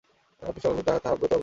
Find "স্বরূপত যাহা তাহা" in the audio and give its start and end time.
0.63-1.13